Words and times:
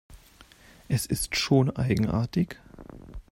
Es 0.87 1.05
ist 1.05 1.35
schon 1.37 1.75
eigenartig. 1.75 2.57